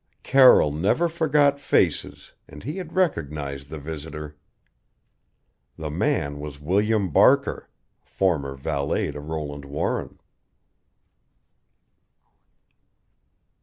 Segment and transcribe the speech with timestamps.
[0.23, 4.35] Carroll never forgot faces, and he had recognized the visitor.
[5.77, 7.69] The man was William Barker,
[8.01, 10.17] former valet to Roland Warren!